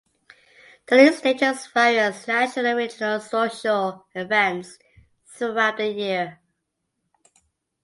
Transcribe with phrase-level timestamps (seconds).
[0.87, 4.79] The League stages various national and regional social events
[5.27, 6.39] throughout the year.